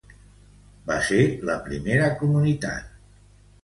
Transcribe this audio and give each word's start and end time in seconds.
Va 0.87 0.97
ser 1.11 1.21
la 1.51 1.59
primera 1.69 2.11
comunitat. 2.25 2.95